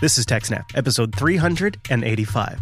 [0.00, 2.60] This is TechSnap, episode 385.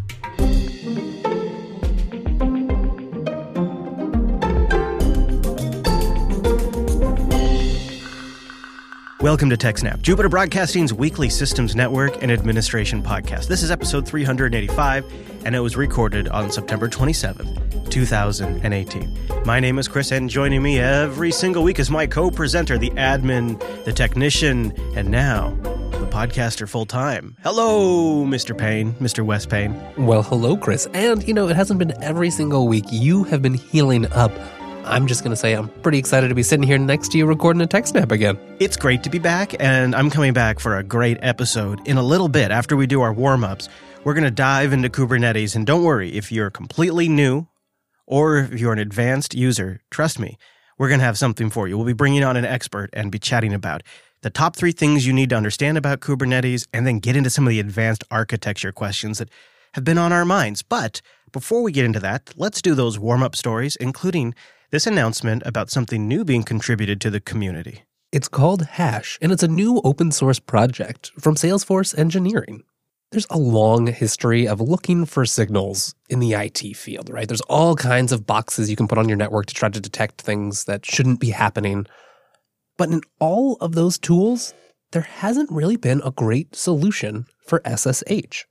[9.20, 13.48] Welcome to TechSnap, Jupiter Broadcasting's weekly systems network and administration podcast.
[13.48, 15.04] This is episode 385,
[15.44, 19.44] and it was recorded on September 27th, 2018.
[19.44, 22.88] My name is Chris, and joining me every single week is my co presenter, the
[22.92, 25.54] admin, the technician, and now
[26.16, 27.36] podcaster full time.
[27.42, 28.56] Hello, Mr.
[28.56, 29.22] Payne, Mr.
[29.22, 29.78] Wes Payne.
[29.98, 30.88] Well, hello, Chris.
[30.94, 32.86] And, you know, it hasn't been every single week.
[32.90, 34.32] You have been healing up.
[34.86, 37.26] I'm just going to say I'm pretty excited to be sitting here next to you
[37.26, 38.38] recording a TechSnap again.
[38.60, 42.02] It's great to be back, and I'm coming back for a great episode in a
[42.02, 43.68] little bit after we do our warm ups.
[44.02, 47.46] We're going to dive into Kubernetes, and don't worry, if you're completely new
[48.06, 50.38] or if you're an advanced user, trust me,
[50.78, 51.76] we're going to have something for you.
[51.76, 53.82] We'll be bringing on an expert and be chatting about
[54.26, 57.46] the top three things you need to understand about Kubernetes, and then get into some
[57.46, 59.28] of the advanced architecture questions that
[59.74, 60.62] have been on our minds.
[60.62, 64.34] But before we get into that, let's do those warm up stories, including
[64.72, 67.84] this announcement about something new being contributed to the community.
[68.10, 72.64] It's called HASSH, and it's a new open source project from Salesforce Engineering.
[73.12, 77.28] There's a long history of looking for signals in the IT field, right?
[77.28, 80.22] There's all kinds of boxes you can put on your network to try to detect
[80.22, 81.86] things that shouldn't be happening.
[82.76, 84.54] But in all of those tools,
[84.92, 88.44] there hasn't really been a great solution for SSH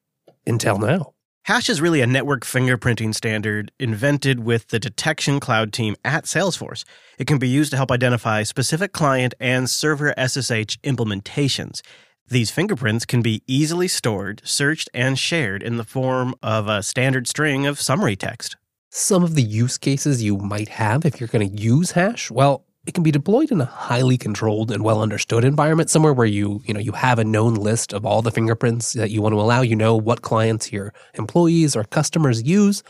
[0.45, 1.13] until now.
[1.45, 6.83] HASSH is really a network fingerprinting standard invented with the detection cloud team at Salesforce.
[7.19, 11.81] It can be used to help identify specific client and server SSH implementations.
[12.27, 17.27] These fingerprints can be easily stored, searched, and shared in the form of a standard
[17.27, 18.57] string of summary text.
[18.89, 22.65] Some of the use cases you might have if you're going to use HASSH, well,
[22.85, 26.61] it can be deployed in a highly controlled and well understood environment somewhere where you
[26.65, 29.39] you know you have a known list of all the fingerprints that you want to
[29.39, 32.83] allow you know what clients your employees or customers use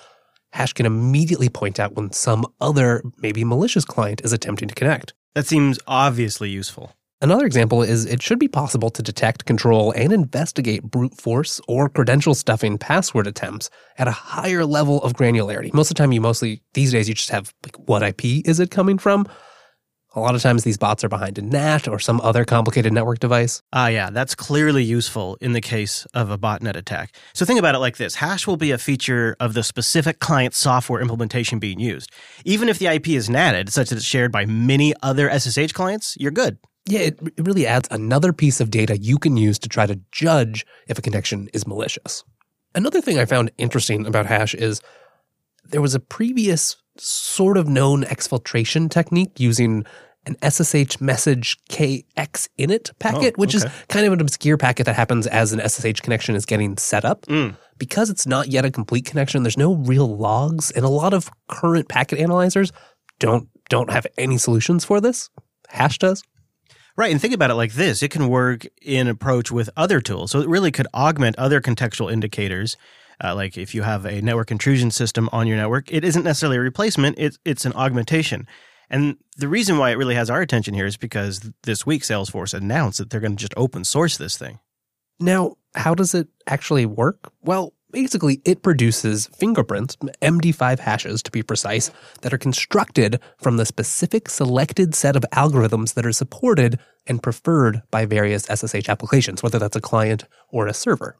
[0.51, 5.13] HASSH can immediately point out when some other maybe malicious client is attempting to connect
[5.35, 6.93] That seems obviously useful.
[7.21, 11.89] Another example is it should be possible to detect, control, and investigate brute force or
[11.89, 15.73] credential stuffing password attempts at a higher level of granularity.
[15.73, 18.59] Most of the time, you mostly, these days, you just have like, what IP is
[18.59, 19.27] it coming from?
[20.17, 23.19] A lot of times these bots are behind a NAT or some other complicated network
[23.19, 23.61] device.
[23.73, 27.13] Ah, yeah, that's clearly useful in the case of a botnet attack.
[27.33, 30.53] So think about it like this HASSH will be a feature of the specific client
[30.53, 32.11] software implementation being used.
[32.45, 36.15] Even if the IP is NATed, such that it's shared by many other SSH clients,
[36.17, 36.59] you're good.
[36.87, 39.99] Yeah, it, it really adds another piece of data you can use to try to
[40.13, 42.23] judge if a connection is malicious.
[42.73, 44.81] Another thing I found interesting about HASSH is
[45.65, 49.85] there was a previous sort of known exfiltration technique using
[50.25, 54.95] an SSH message KX init packet, Oh, which is kind of an obscure packet that
[54.95, 57.25] happens as an SSH connection is getting set up.
[57.27, 57.57] Mm.
[57.77, 61.29] Because it's not yet a complete connection, there's no real logs, and a lot of
[61.47, 62.71] current packet analyzers
[63.19, 65.29] don't don't have any solutions for this.
[65.69, 66.23] HASSH does.
[66.97, 70.31] Right, and think about it like this it can work in approach with other tools.
[70.31, 72.77] So it really could augment other contextual indicators.
[73.23, 76.57] Uh, like if you have a network intrusion system on your network, it isn't necessarily
[76.57, 78.47] a replacement, it's, it's an augmentation.
[78.89, 82.53] And the reason why it really has our attention here is because this week Salesforce
[82.53, 84.59] announced that they're going to just open source this thing.
[85.19, 87.31] Now, how does it actually work?
[87.41, 93.65] Well, basically, it produces fingerprints, MD5 hashes to be precise, that are constructed from the
[93.65, 99.59] specific selected set of algorithms that are supported and preferred by various SSH applications, whether
[99.59, 101.17] that's a client or a server.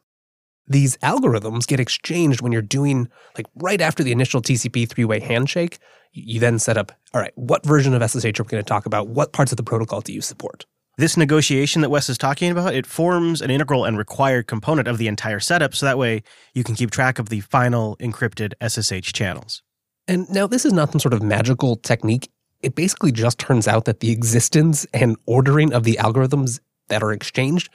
[0.67, 5.19] These algorithms get exchanged when you're doing, like right after the initial TCP three way
[5.19, 5.77] handshake.
[6.13, 8.85] You then set up, all right, what version of SSH are we going to talk
[8.85, 9.09] about?
[9.09, 10.65] What parts of the protocol do you support?
[10.97, 14.97] This negotiation that Wes is talking about, it forms an integral and required component of
[14.97, 16.23] the entire setup so that way
[16.53, 19.61] you can keep track of the final encrypted SSH channels.
[20.07, 22.29] And now, this is not some sort of magical technique.
[22.61, 27.11] It basically just turns out that the existence and ordering of the algorithms that are
[27.11, 27.69] exchanged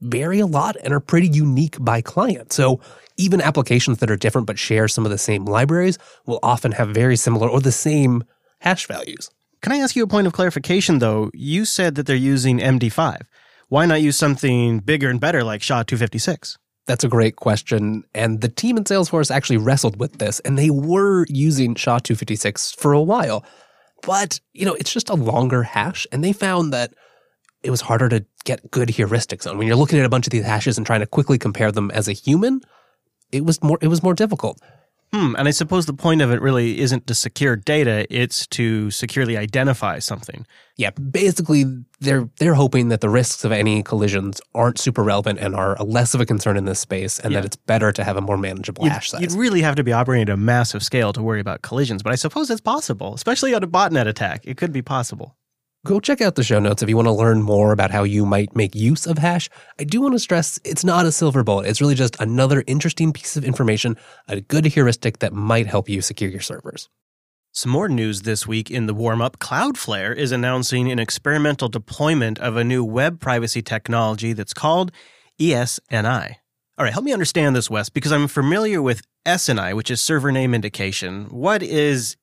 [0.00, 2.52] vary a lot and are pretty unique by client.
[2.52, 2.80] So,
[3.16, 6.90] even applications that are different but share some of the same libraries will often have
[6.90, 8.22] very similar or the same
[8.60, 9.30] hash values.
[9.60, 11.30] Can I ask you a point of clarification, though?
[11.34, 13.22] You said that they're using MD5.
[13.68, 16.58] Why not use something bigger and better like SHA 256?
[16.86, 18.04] That's a great question.
[18.14, 22.72] And the team in Salesforce actually wrestled with this, and they were using SHA 256
[22.72, 23.44] for a while.
[24.02, 26.94] But, you know, it's just a longer hash, and they found that
[27.62, 29.58] it was harder to get good heuristics on.
[29.58, 31.90] When you're looking at a bunch of these hashes and trying to quickly compare them
[31.90, 32.60] as a human,
[33.32, 34.60] it was more it was more difficult.
[35.10, 38.90] Hmm, and I suppose the point of it really isn't to secure data, it's to
[38.90, 40.46] securely identify something.
[40.76, 41.64] Yeah, basically
[42.00, 46.12] they're they're hoping that the risks of any collisions aren't super relevant and are less
[46.12, 47.40] of a concern in this space and Yeah.
[47.40, 49.22] that it's better to have a more manageable You'd, hash size.
[49.22, 52.12] you'd really have to be operating at a massive scale to worry about collisions, but
[52.12, 54.42] I suppose it's possible, especially on a botnet attack.
[54.44, 55.34] It could be possible.
[55.86, 58.26] Go check out the show notes if you want to learn more about how you
[58.26, 59.48] might make use of HASSH.
[59.78, 61.68] I do want to stress it's not a silver bullet.
[61.68, 63.96] It's really just another interesting piece of information,
[64.26, 66.88] a good heuristic that might help you secure your servers.
[67.52, 72.40] Some more news this week in the warm up Cloudflare is announcing an experimental deployment
[72.40, 74.90] of a new web privacy technology that's called
[75.40, 76.34] ESNI.
[76.76, 80.32] All right, help me understand this, Wes, because I'm familiar with SNI, which is server
[80.32, 81.26] name indication.
[81.26, 82.16] What is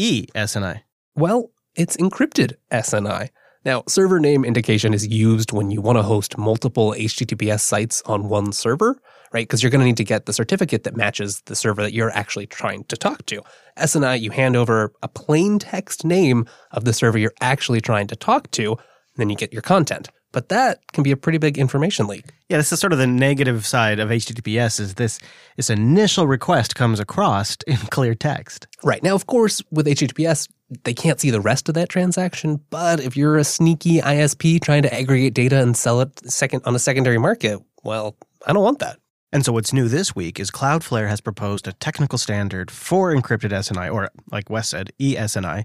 [0.00, 0.82] ESNI?
[1.16, 3.30] Well, it's encrypted SNI.
[3.64, 8.28] Now, server name indication is used when you want to host multiple HTTPS sites on
[8.28, 9.00] one server,
[9.32, 9.48] right?
[9.48, 12.10] Because you're going to need to get the certificate that matches the server that you're
[12.10, 13.40] actually trying to talk to.
[13.78, 18.16] SNI, you hand over a plain text name of the server you're actually trying to
[18.16, 18.78] talk to, and
[19.16, 20.10] then you get your content.
[20.34, 22.24] But that can be a pretty big information leak.
[22.48, 25.20] Yeah, this is sort of the negative side of HTTPS is this
[25.56, 28.66] this initial request comes across in clear text.
[28.82, 29.00] Right.
[29.00, 30.48] Now, of course, with HTTPS,
[30.82, 32.60] they can't see the rest of that transaction.
[32.68, 36.74] But if you're a sneaky ISP trying to aggregate data and sell it second on
[36.74, 38.98] a secondary market, well, I don't want that.
[39.32, 43.50] And so what's new this week is Cloudflare has proposed a technical standard for encrypted
[43.50, 45.64] SNI, or like Wes said, ESNI,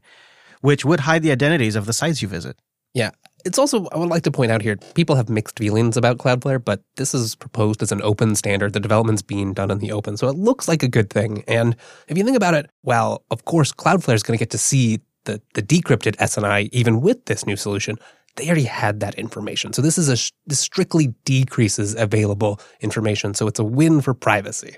[0.62, 2.56] which would hide the identities of the sites you visit.
[2.94, 3.12] Yeah.
[3.45, 6.63] It's also, I would like to point out here, people have mixed feelings about Cloudflare,
[6.63, 8.74] but this is proposed as an open standard.
[8.74, 10.18] The development's being done in the open.
[10.18, 11.44] So it looks like a good thing.
[11.47, 11.75] And
[12.07, 15.00] if you think about it, well, of course, Cloudflare is going to get to see
[15.25, 17.97] the, the decrypted SNI even with this new solution.
[18.36, 19.74] They already had that information.
[19.74, 23.33] So this is a this strictly decreases available information.
[23.33, 24.75] So it's a win for privacy.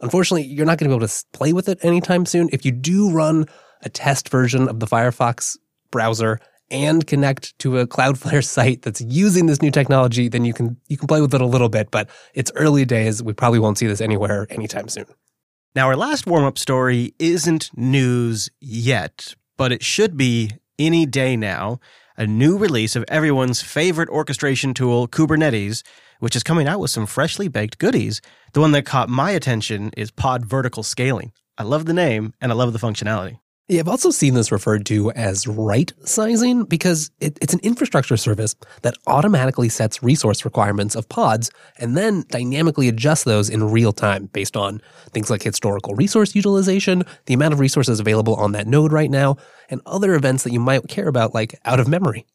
[0.00, 2.48] Unfortunately, you're not going to be able to play with it anytime soon.
[2.52, 3.46] If you do run
[3.82, 5.56] a test version of the Firefox
[5.90, 10.76] browser and connect to a Cloudflare site that's using this new technology, then you can
[10.88, 13.22] you can play with it a little bit, but it's early days.
[13.22, 15.06] We probably won't see this anywhere anytime soon.
[15.74, 21.36] Now, our last warm up story isn't news yet, but it should be any day
[21.36, 21.78] now.
[22.16, 25.82] A new release of everyone's favorite orchestration tool, Kubernetes,
[26.18, 28.20] which is coming out with some freshly baked goodies.
[28.52, 31.32] The one that caught my attention is Pod Vertical Scaling.
[31.56, 33.38] I love the name and I love the functionality.
[33.70, 38.16] Yeah, I've also seen this referred to as right sizing because it, it's an infrastructure
[38.16, 43.92] service that automatically sets resource requirements of pods and then dynamically adjusts those in real
[43.92, 44.82] time based on
[45.12, 49.36] things like historical resource utilization, the amount of resources available on that node right now,
[49.68, 52.26] and other events that you might care about, like out of memory.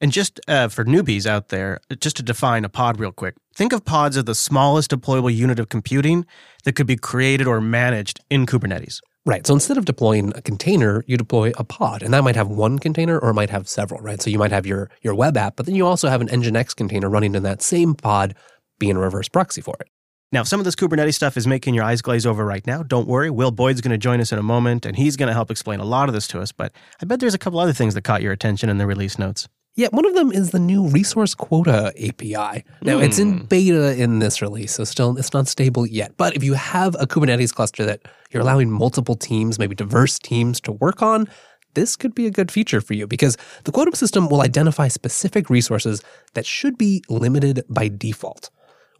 [0.00, 3.74] And just uh, for newbies out there, just to define a pod real quick, think
[3.74, 6.24] of pods as the smallest deployable unit of computing
[6.64, 9.00] that could be created or managed in Kubernetes.
[9.28, 9.46] Right.
[9.46, 12.78] So instead of deploying a container, you deploy a pod, and that might have one
[12.78, 14.22] container or it might have several, right?
[14.22, 16.74] So you might have your, your web app, but then you also have an Nginx
[16.74, 18.34] container running in that same pod
[18.78, 19.88] being a reverse proxy for it.
[20.32, 22.82] Now, if some of this Kubernetes stuff is making your eyes glaze over right now,
[22.82, 23.28] don't worry.
[23.28, 25.80] Will Boyd's going to join us in a moment, and he's going to help explain
[25.80, 26.50] a lot of this to us.
[26.50, 26.72] But
[27.02, 29.46] I bet there's a couple other things that caught your attention in the release notes.
[29.78, 32.64] Yeah, one of them is the new resource quota API.
[32.82, 33.44] Now it's in hmm.
[33.44, 36.16] beta in this release, so still it's not stable yet.
[36.16, 38.02] But if you have a Kubernetes cluster that
[38.32, 41.28] you're allowing multiple teams, maybe diverse teams to work on,
[41.74, 45.48] this could be a good feature for you because the quota system will identify specific
[45.48, 46.02] resources
[46.34, 48.50] that should be limited by default.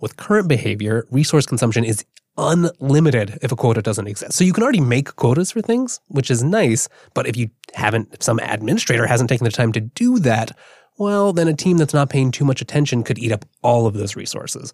[0.00, 2.04] With current behavior, resource consumption is
[2.38, 4.32] unlimited if a quota doesn't exist.
[4.32, 8.08] So you can already make quotas for things, which is nice, but if you haven't,
[8.12, 10.56] if some administrator hasn't taken the time to do that,
[10.98, 13.94] well, then a team that's not paying too much attention could eat up all of
[13.94, 14.72] those resources.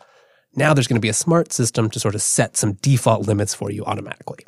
[0.55, 3.55] Now there's going to be a smart system to sort of set some default limits
[3.55, 4.45] for you automatically.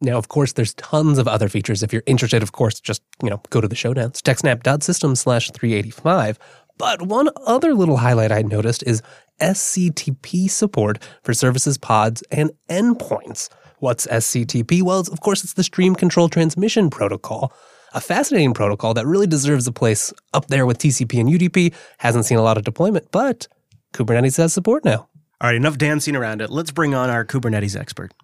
[0.00, 1.82] Now, of course, there's tons of other features.
[1.82, 5.50] If you're interested, of course, just, you know, go to the show notes, techsnap.system slash
[5.52, 6.38] 385.
[6.76, 9.02] But one other little highlight I noticed is
[9.42, 13.48] SCTP support for services, pods, and endpoints.
[13.80, 14.82] What's SCTP?
[14.82, 17.52] Well, of course, it's the Stream Control Transmission Protocol,
[17.92, 21.74] a fascinating protocol that really deserves a place up there with TCP and UDP.
[21.98, 23.48] Hasn't seen a lot of deployment, but
[23.92, 25.08] Kubernetes has support now.
[25.40, 26.50] All right, enough dancing around it.
[26.50, 28.14] Let's bring on our Kubernetes expert.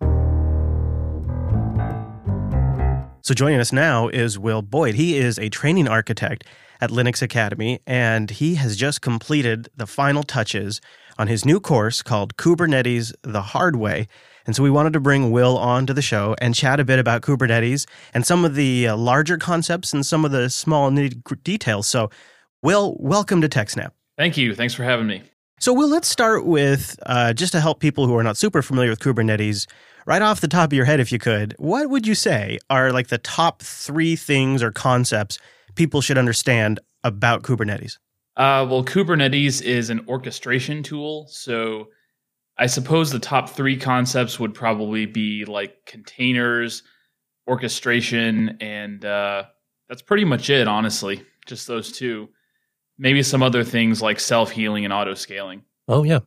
[3.22, 4.94] So, joining us now is Will Boyd.
[4.94, 6.44] He is a training architect
[6.80, 10.80] at Linux Academy, and he has just completed the final touches
[11.18, 14.06] on his new course called Kubernetes the Hard Way.
[14.46, 16.98] And so, we wanted to bring Will on to the show and chat a bit
[16.98, 21.42] about Kubernetes and some of the uh, larger concepts and some of the small nitty
[21.42, 21.86] details.
[21.86, 22.10] So,
[22.62, 23.90] Will, welcome to TechSnap.
[24.16, 24.54] Thank you.
[24.54, 25.22] Thanks for having me.
[25.60, 28.90] So, Will, let's start with uh, just to help people who are not super familiar
[28.90, 29.66] with Kubernetes,
[30.06, 32.92] right off the top of your head, if you could, what would you say are
[32.92, 35.38] like the top three things or concepts
[35.78, 37.98] people should understand about Kubernetes?
[38.36, 41.26] Uh, well, Kubernetes is an orchestration tool.
[41.28, 41.88] So
[42.58, 46.82] I suppose the top three concepts would probably be like containers,
[47.46, 49.44] orchestration, and uh,
[49.88, 51.24] that's pretty much it, honestly.
[51.46, 52.28] Just those two.
[52.98, 55.62] Maybe some other things like self healing and auto scaling.
[55.88, 56.20] Oh, yeah.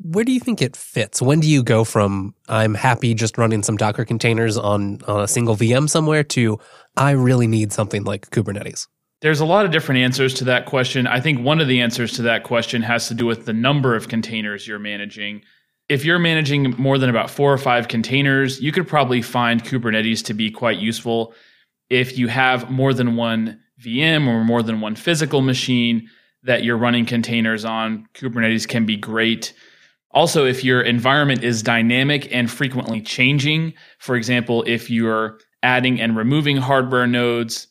[0.00, 1.20] Where do you think it fits?
[1.20, 5.28] When do you go from I'm happy just running some Docker containers on, on a
[5.28, 6.58] single VM somewhere to
[6.96, 8.86] I really need something like Kubernetes?
[9.20, 11.06] There's a lot of different answers to that question.
[11.06, 13.96] I think one of the answers to that question has to do with the number
[13.96, 15.42] of containers you're managing.
[15.88, 20.24] If you're managing more than about four or five containers, you could probably find Kubernetes
[20.26, 21.34] to be quite useful.
[21.90, 26.08] If you have more than one VM or more than one physical machine
[26.44, 29.52] that you're running containers on, Kubernetes can be great.
[30.12, 36.16] Also, if your environment is dynamic and frequently changing, for example, if you're adding and
[36.16, 37.66] removing hardware nodes,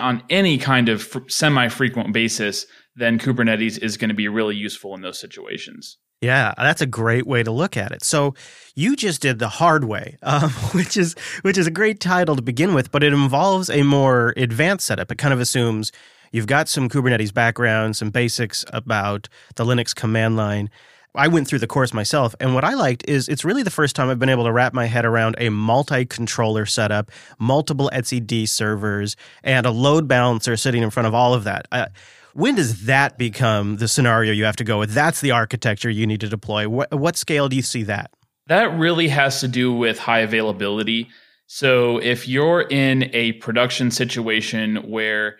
[0.00, 2.66] on any kind of semi frequent basis,
[2.96, 5.98] then Kubernetes is going to be really useful in those situations.
[6.22, 8.02] Yeah, that's a great way to look at it.
[8.02, 8.34] So
[8.74, 12.42] you just did the hard way, um, which is which is a great title to
[12.42, 15.12] begin with, but it involves a more advanced setup.
[15.12, 15.92] It kind of assumes
[16.32, 20.70] you've got some Kubernetes background, some basics about the Linux command line,
[21.16, 23.96] I went through the course myself, and what I liked is it's really the first
[23.96, 29.16] time I've been able to wrap my head around a multi-controller setup, multiple etcd servers,
[29.42, 31.66] and a load balancer sitting in front of all of that.
[31.72, 31.86] Uh,
[32.34, 34.92] when does that become the scenario you have to go with?
[34.92, 36.68] That's the architecture you need to deploy.
[36.68, 38.10] What, what scale do you see that?
[38.48, 41.08] That really has to do with high availability.
[41.46, 45.38] So if you're in a production situation where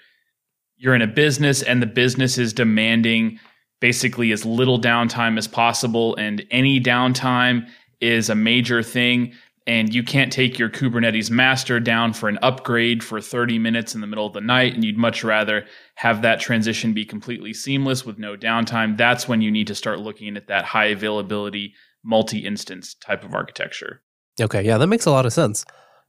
[0.77, 3.39] you're in a business and the business is demanding
[3.81, 7.69] basically as little downtime as possible, and any downtime
[8.01, 9.33] is a major thing.
[9.69, 14.01] And you can't take your Kubernetes master down for an upgrade for 30 minutes in
[14.01, 15.67] the middle of the night, and you'd much rather
[15.97, 18.97] have that transition be completely seamless with no downtime.
[18.97, 23.35] That's when you need to start looking at that high availability, multi instance type of
[23.35, 24.03] architecture.
[24.41, 25.65] Okay, yeah, that makes a lot of sense.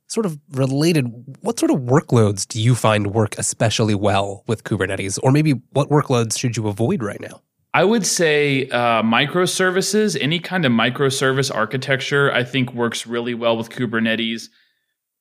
[0.07, 1.05] Sort of related,
[1.41, 5.19] what sort of workloads do you find work especially well with Kubernetes?
[5.21, 7.41] Or maybe what workloads should you avoid right now?
[7.73, 13.57] I would say uh, microservices, any kind of microservice architecture, I think works really well
[13.57, 14.49] with Kubernetes.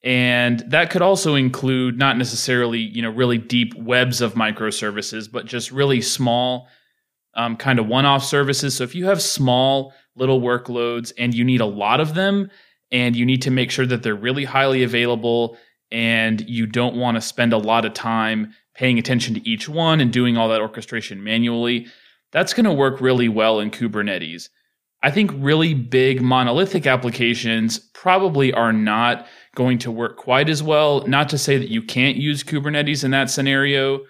[0.05, 5.47] And that could also include not necessarily, you know, really deep webs of microservices, but
[5.47, 6.69] just really small
[7.35, 8.77] um, kind of one-off services.
[8.77, 12.51] So if you have small little workloads and you need a lot of them,
[12.91, 15.57] and you need to make sure that they're really highly available,
[15.91, 20.01] and you don't want to spend a lot of time paying attention to each one
[20.01, 21.87] and doing all that orchestration manually
[22.33, 24.49] that's going to work really well in Kubernetes.
[25.03, 31.07] I think really big monolithic applications probably are not going to work quite as well.
[31.07, 34.01] Not to say that you can't use Kubernetes in that scenario,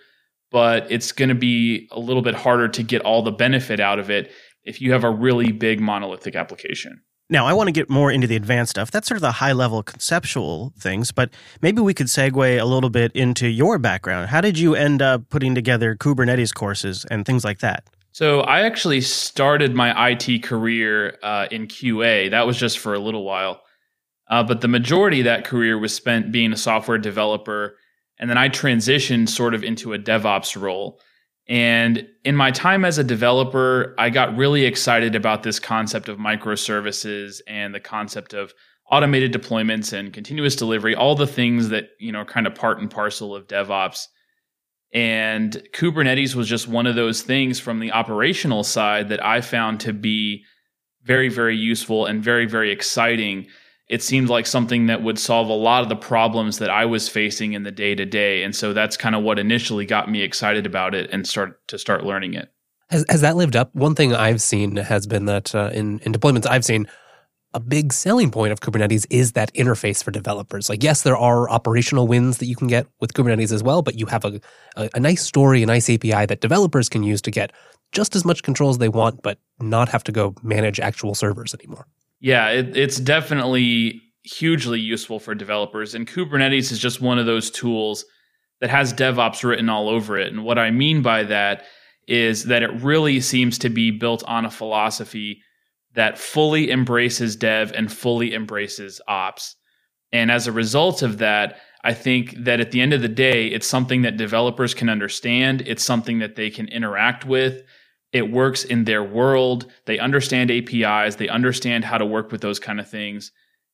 [0.50, 3.99] but it's going to be a little bit harder to get all the benefit out
[3.99, 4.33] of it
[4.64, 7.02] if you have a really big monolithic application.
[7.28, 8.92] Now, I want to get more into the advanced stuff.
[8.92, 11.30] That's sort of the high level conceptual things, but
[11.61, 14.28] maybe we could segue a little bit into your background.
[14.28, 17.85] How did you end up putting together Kubernetes courses and things like that?
[18.12, 22.30] So I actually started my IT career uh, in QA.
[22.30, 23.61] That was just for a little while,
[24.30, 27.76] uh, but the majority of that career was spent being a software developer,
[28.18, 31.00] and then I transitioned sort of into a DevOps role.
[31.49, 36.19] And in my time as a developer, I got really excited about this concept of
[36.19, 38.53] microservices and the concept of
[38.91, 42.91] automated deployments and continuous delivery, all the things that, you know, kind of part and
[42.91, 44.07] parcel of DevOps.
[44.93, 49.81] And Kubernetes was just one of those things from the operational side that I found
[49.81, 50.45] to be
[51.03, 53.47] very, very useful and very, very exciting.
[53.88, 57.09] It seemed like something that would solve a lot of the problems that I was
[57.09, 58.43] facing in the day to day.
[58.43, 61.78] And so that's kind of what initially got me excited about it and start to
[61.78, 62.50] start learning it.
[62.90, 63.75] Has, has that lived up?
[63.75, 66.88] One thing I've seen has been that uh, in, in deployments I've seen,
[67.55, 70.69] a big selling point of Kubernetes is that interface for developers.
[70.69, 73.99] Like, yes, there are operational wins that you can get with Kubernetes as well, but
[73.99, 74.40] you have a,
[74.76, 77.52] a, a, nice story, a nice API that developers can use to get
[77.93, 81.55] just as much control as they want, but not have to go manage actual servers
[81.55, 81.87] anymore.
[82.20, 85.94] Yeah, it, it's definitely hugely useful for developers.
[85.94, 88.04] And Kubernetes is just one of those tools
[88.61, 90.32] that has DevOps written all over it.
[90.32, 91.64] And what I mean by that
[92.08, 95.42] is that it really seems to be built on a philosophy
[95.94, 99.56] that fully embraces dev and fully embraces ops.
[100.12, 103.46] And as a result of that, I think that at the end of the day,
[103.46, 105.62] it's something that developers can understand.
[105.66, 107.62] It's something that they can interact with.
[108.13, 109.71] It works in their world.
[109.85, 111.17] They understand APIs.
[111.17, 113.33] They understand how to work with those kind of things.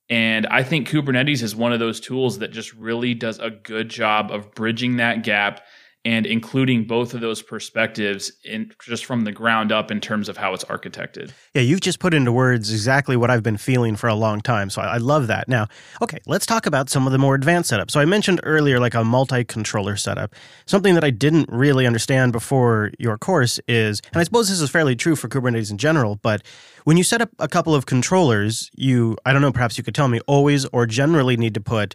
[0.09, 3.89] And I think Kubernetes is one of those tools that just really does a good
[3.89, 5.62] job of bridging that gap
[6.04, 10.37] and including both of those perspectives in just from the ground up in terms of
[10.37, 11.30] how it's architected.
[11.54, 14.68] Yeah, you've just put into words exactly what I've been feeling for a long time.
[14.68, 15.49] So I, I love that.
[15.49, 15.68] Now,
[16.00, 17.92] okay, let's talk about some of the more advanced setups.
[17.92, 20.35] So I mentioned earlier like a multi-controller setup.
[20.66, 24.71] Something that I didn't really understand before your course is, and I suppose this is
[24.71, 26.42] fairly true for Kubernetes in general, but
[26.85, 29.94] when you set up a couple of controllers, you I don't know, perhaps you could
[29.94, 31.94] tell me, always or generally need to put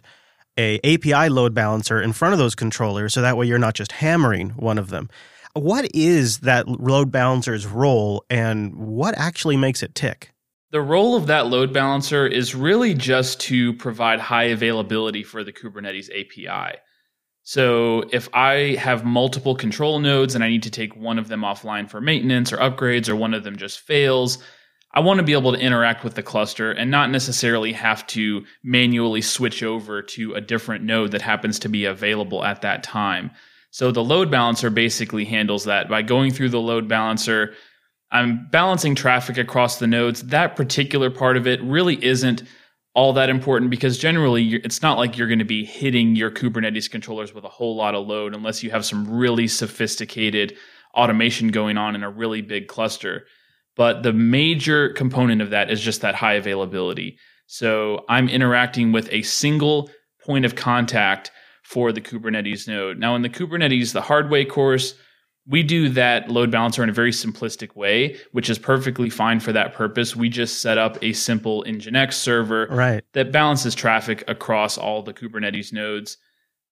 [0.58, 3.92] a API load balancer in front of those controllers so that way you're not just
[3.92, 5.08] hammering one of them.
[5.54, 10.32] What is that load balancer's role and what actually makes it tick?
[10.70, 15.52] The role of that load balancer is really just to provide high availability for the
[15.52, 16.76] Kubernetes API.
[17.42, 21.40] So if I have multiple control nodes and I need to take one of them
[21.40, 24.36] offline for maintenance or upgrades, or one of them just fails,
[24.92, 28.44] I want to be able to interact with the cluster and not necessarily have to
[28.62, 33.30] manually switch over to a different node that happens to be available at that time.
[33.70, 37.54] So the load balancer basically handles that by going through the load balancer.
[38.10, 40.22] I'm balancing traffic across the nodes.
[40.22, 42.44] That particular part of it really isn't
[42.94, 46.90] all that important because generally it's not like you're going to be hitting your Kubernetes
[46.90, 50.56] controllers with a whole lot of load unless you have some really sophisticated
[50.94, 53.26] automation going on in a really big cluster.
[53.78, 57.16] But the major component of that is just that high availability.
[57.46, 59.88] So I'm interacting with a single
[60.26, 61.30] point of contact
[61.62, 62.98] for the Kubernetes node.
[62.98, 64.94] Now, in the Kubernetes, the hard way course,
[65.46, 69.52] we do that load balancer in a very simplistic way, which is perfectly fine for
[69.52, 70.16] that purpose.
[70.16, 73.04] We just set up a simple Nginx server right.
[73.12, 76.18] that balances traffic across all the Kubernetes nodes.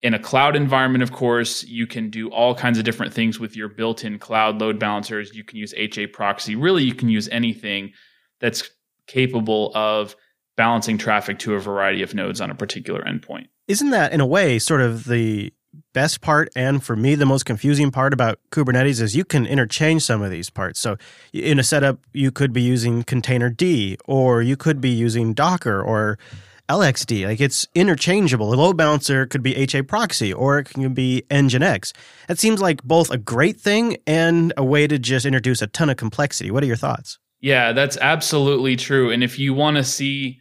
[0.07, 3.57] In a cloud environment, of course, you can do all kinds of different things with
[3.57, 5.35] your built in cloud load balancers.
[5.35, 6.55] You can use HA proxy.
[6.55, 7.93] Really, you can use anything
[8.39, 8.71] that's
[9.09, 10.15] capable of
[10.57, 13.49] balancing traffic to a variety of nodes on a particular endpoint.
[13.67, 15.53] Isn't that, in a way, sort of the
[15.93, 20.03] best part and for me the most confusing part about kubernetes is you can interchange
[20.03, 20.97] some of these parts so
[21.35, 26.19] in a setup you could be using containerd or you could be using docker or
[26.69, 27.27] LXD.
[27.27, 28.53] Like it's interchangeable.
[28.53, 31.93] A load balancer could be HA proxy or it can be Nginx.
[32.29, 35.91] It seems like both a great thing and a way to just introduce a ton
[35.91, 36.51] of complexity.
[36.51, 37.19] What are your thoughts?
[37.41, 39.11] Yeah, that's absolutely true.
[39.11, 40.41] And if you want to see,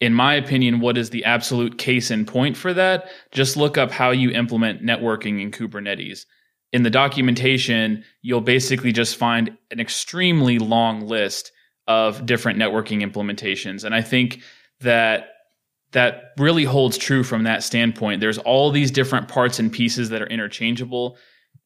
[0.00, 3.90] in my opinion, what is the absolute case in point for that, just look up
[3.90, 6.26] how you implement networking in Kubernetes.
[6.72, 11.52] In the documentation, you'll basically just find an extremely long list
[11.86, 13.84] of different networking implementations.
[13.84, 14.42] And I think
[14.80, 15.31] that
[15.92, 18.20] that really holds true from that standpoint.
[18.20, 21.16] There's all these different parts and pieces that are interchangeable.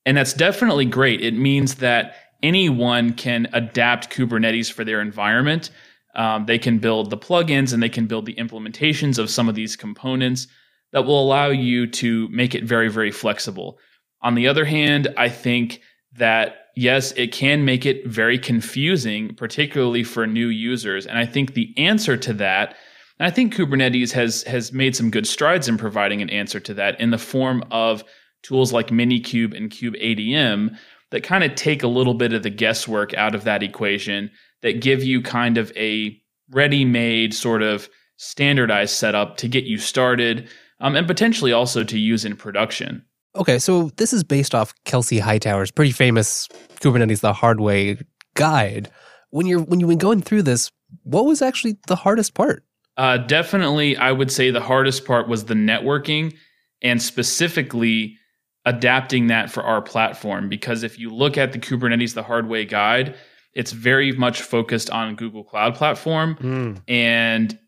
[0.05, 1.21] And that's definitely great.
[1.21, 5.71] It means that anyone can adapt Kubernetes for their environment.
[6.15, 9.55] Um, they can build the plugins and they can build the implementations of some of
[9.55, 10.47] these components
[10.93, 13.79] that will allow you to make it very, very flexible.
[14.23, 15.83] On the other hand, I think
[16.15, 21.07] that yes, it can make it very confusing, particularly for new users.
[21.07, 22.77] And I think the answer to that
[23.19, 26.75] and I think Kubernetes has has made some good strides in providing an answer to
[26.75, 28.05] that in the form of
[28.43, 30.77] tools like Minikube and kubeadm
[31.11, 34.31] that kind of take a little bit of the guesswork out of that equation
[34.63, 40.49] that give you kind of a ready-made sort of standardized setup to get you started
[40.81, 43.05] um, and potentially also to use in production.
[43.35, 46.49] Okay, so this is based off Kelsey Hightower's pretty famous
[46.81, 47.99] Kubernetes the hard way
[48.35, 48.91] guide.
[49.31, 50.71] When you're when you've been going through this,
[51.03, 52.65] what was actually the hardest part?
[52.97, 56.37] Uh, definitely, I would say the hardest part was the networking
[56.83, 58.17] and specifically
[58.65, 60.49] adapting that for our platform.
[60.49, 63.15] Because if you look at the Kubernetes the hard way guide,
[63.55, 66.37] it's very much focused on Google Cloud Platform.
[66.41, 66.83] Mm.
[66.89, 67.59] And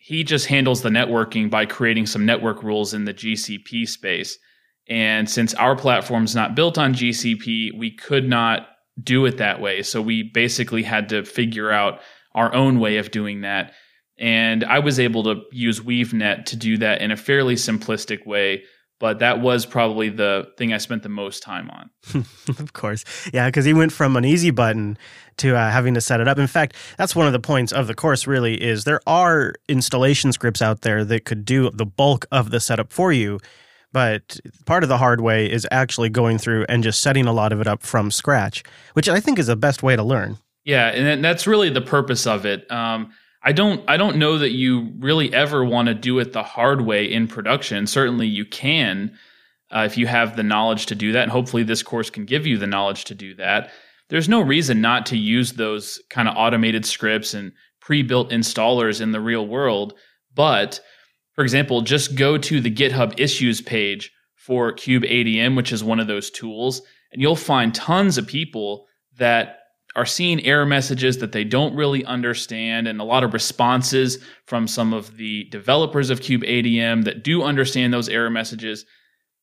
[0.00, 4.38] he just handles the networking by creating some network rules in the GCP space.
[4.88, 8.68] And since our platform is not built on GCP, we could not
[9.02, 9.82] do it that way.
[9.82, 12.00] So we basically had to figure out
[12.34, 13.74] our own way of doing that.
[14.18, 18.64] And I was able to use WeaveNet to do that in a fairly simplistic way.
[19.00, 21.90] But that was probably the thing I spent the most time on.
[22.48, 23.04] of course.
[23.32, 24.98] Yeah, because he went from an easy button
[25.36, 26.36] to uh, having to set it up.
[26.36, 30.32] In fact, that's one of the points of the course really is there are installation
[30.32, 33.38] scripts out there that could do the bulk of the setup for you.
[33.92, 37.52] But part of the hard way is actually going through and just setting a lot
[37.52, 40.38] of it up from scratch, which I think is the best way to learn.
[40.64, 42.70] Yeah, and that's really the purpose of it.
[42.70, 46.42] Um, I don't I don't know that you really ever want to do it the
[46.42, 47.86] hard way in production.
[47.86, 49.16] Certainly you can
[49.70, 52.46] uh, if you have the knowledge to do that and hopefully this course can give
[52.46, 53.70] you the knowledge to do that.
[54.08, 59.12] There's no reason not to use those kind of automated scripts and pre-built installers in
[59.12, 59.94] the real world,
[60.34, 60.80] But
[61.34, 66.06] for example, just go to the GitHub issues page for kubeadm, which is one of
[66.06, 68.86] those tools, and you'll find tons of people
[69.18, 69.57] that
[69.98, 74.68] are seeing error messages that they don't really understand and a lot of responses from
[74.68, 78.86] some of the developers of kubeadm that do understand those error messages.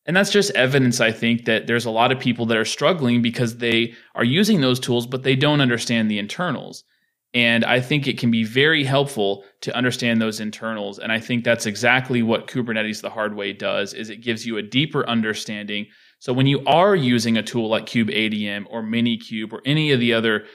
[0.05, 3.21] And that's just evidence i think that there's a lot of people that are struggling
[3.21, 6.85] because they are using those tools but they don't understand the internals.
[7.33, 10.99] And i think it can be very helpful to understand those internals.
[10.99, 14.55] And i think that's exactly what kubernetes the hard way does is it gives you
[14.55, 15.87] a deeper understanding
[16.25, 20.11] so when you are using a tool like kubeadm or minikube or any of the
[20.11, 20.45] other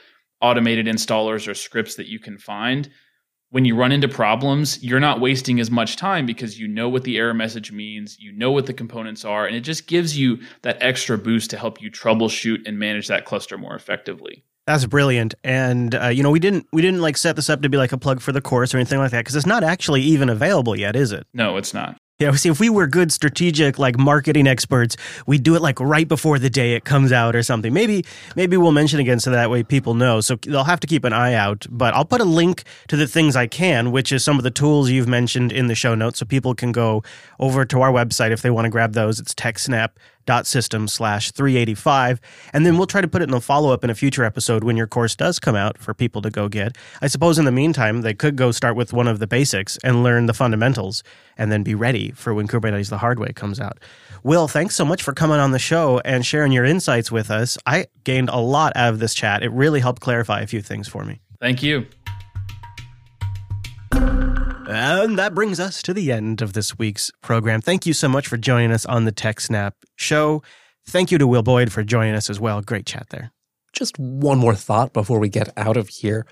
[0.41, 2.89] automated installers or scripts that you can find
[3.51, 7.05] when you run into problems, you're not wasting as much time because you know what
[7.05, 10.39] the error message means, you know what the components are, and it just gives you
[10.63, 14.43] that extra boost to help you troubleshoot and manage that cluster more effectively.
[14.67, 17.69] That's brilliant, and uh, you know we didn't we didn't like set this up to
[17.69, 20.01] be like a plug for the course or anything like that because it's not actually
[20.01, 21.27] even available yet, is it?
[21.33, 21.97] No, it's not.
[22.21, 26.07] Yeah, see, if we were good strategic like marketing experts, we'd do it like right
[26.07, 27.73] before the day it comes out or something.
[27.73, 28.05] Maybe
[28.35, 30.21] maybe we'll mention again so that way people know.
[30.21, 31.65] So they'll have to keep an eye out.
[31.67, 34.51] But I'll put a link to the things I can, which is some of the
[34.51, 37.01] tools you've mentioned in the show notes, so people can go
[37.39, 39.19] over to our website if they want to grab those.
[39.19, 39.89] It's TechSnap
[40.25, 42.19] dot system slash 385
[42.53, 44.77] and then we'll try to put it in the follow-up in a future episode when
[44.77, 46.77] your course does come out for people to go get.
[47.01, 50.03] I suppose in the meantime they could go start with one of the basics and
[50.03, 51.03] learn the fundamentals
[51.37, 53.79] and then be ready for when kubernetes the hard way comes out.
[54.23, 57.57] Will thanks so much for coming on the show and sharing your insights with us.
[57.65, 59.43] I gained a lot out of this chat.
[59.43, 61.21] It really helped clarify a few things for me.
[61.39, 61.87] Thank you
[64.71, 67.61] and that brings us to the end of this week's program.
[67.61, 70.41] Thank you so much for joining us on the TechSnap show.
[70.87, 72.61] Thank you to Will Boyd for joining us as well.
[72.61, 73.31] Great chat there.
[73.73, 76.25] Just one more thought before we get out of here.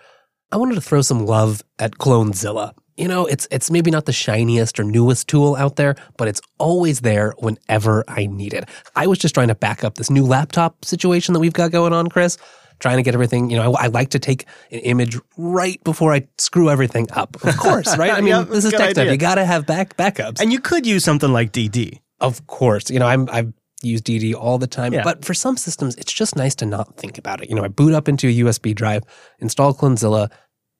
[0.51, 2.73] I wanted to throw some love at Clonezilla.
[2.97, 6.41] You know, it's it's maybe not the shiniest or newest tool out there, but it's
[6.57, 8.67] always there whenever I need it.
[8.95, 11.93] I was just trying to back up this new laptop situation that we've got going
[11.93, 12.37] on, Chris
[12.79, 13.49] trying to get everything.
[13.49, 17.43] You know, I, I, like to take an image right before I screw everything up.
[17.43, 18.11] Of course, right?
[18.11, 19.07] I mean, yep, this is tech stuff.
[19.07, 21.99] You got to have back backups, and you could use something like DD.
[22.19, 25.03] Of course, you know, I'm I've used DD all the time, yeah.
[25.03, 27.49] but for some systems, it's just nice to not think about it.
[27.49, 29.03] You know, I boot up into a USB drive,
[29.39, 30.29] install Clonezilla,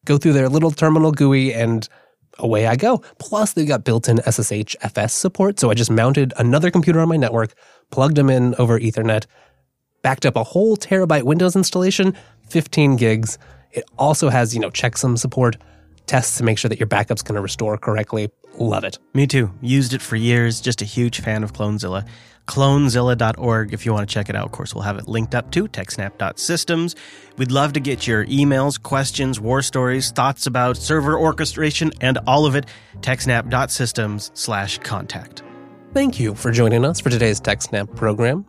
[0.05, 1.87] go through their little terminal GUI, and
[2.37, 2.99] away I go.
[3.19, 7.17] Plus, they've got built-in SSH FS support, so I just mounted another computer on my
[7.17, 7.53] network,
[7.91, 9.25] plugged them in over Ethernet
[10.01, 12.15] backed up a whole terabyte Windows installation,
[12.49, 13.37] 15 gigs.
[13.71, 15.57] It also has, you know, checksum support,
[16.05, 18.29] tests to make sure that your backup's going to restore correctly.
[18.57, 18.97] Love it.
[19.13, 19.51] Me too.
[19.61, 20.59] Used it for years.
[20.59, 22.07] Just a huge fan of Clonezilla.
[22.47, 24.45] Clonezilla.org if you want to check it out.
[24.45, 26.95] Of course, we'll have it linked up to techsnap.systems.
[27.37, 32.47] We'd love to get your emails, questions, war stories, thoughts about server orchestration, and all
[32.47, 32.65] of it.
[33.01, 35.43] techsnap.systems slash contact.
[35.93, 38.48] Thank you for joining us for today's TechSnap program.